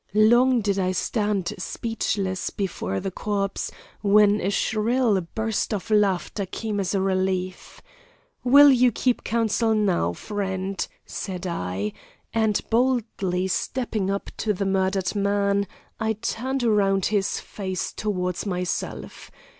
Long 0.15 0.61
did 0.61 0.79
I 0.79 0.93
stand 0.93 1.53
speechless 1.59 2.49
before 2.49 2.99
the 2.99 3.11
corse, 3.11 3.69
when 4.01 4.41
a 4.41 4.49
shrill 4.49 5.21
burst 5.35 5.75
of 5.75 5.91
laughter 5.91 6.47
came 6.47 6.79
as 6.79 6.95
a 6.95 7.01
relief. 7.03 7.83
'Will 8.43 8.71
you 8.71 8.91
keep 8.91 9.23
counsel 9.23 9.75
now, 9.75 10.11
friend?' 10.13 10.87
said 11.05 11.45
I, 11.45 11.93
and 12.33 12.59
boldly 12.71 13.47
stepping 13.47 14.09
up 14.09 14.31
to 14.37 14.53
the 14.53 14.65
murdered 14.65 15.13
man, 15.15 15.67
I 15.99 16.13
turned 16.13 16.63
round 16.63 17.05
his 17.13 17.39
face 17.39 17.93
towards 17.93 18.43
myself. 18.43 19.29